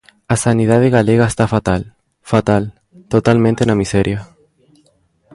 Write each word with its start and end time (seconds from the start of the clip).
A 0.33 0.35
sanidade 0.45 0.87
galega 0.97 1.25
está 1.29 1.45
fatal, 1.53 1.81
fatal, 2.31 2.63
totalmente 3.13 3.61
na 3.65 3.79
miseria. 3.81 4.19